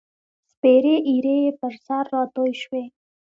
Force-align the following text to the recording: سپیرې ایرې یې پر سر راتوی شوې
سپیرې 0.51 0.95
ایرې 1.09 1.35
یې 1.43 1.51
پر 1.59 1.73
سر 1.85 2.03
راتوی 2.13 2.53
شوې 2.61 2.83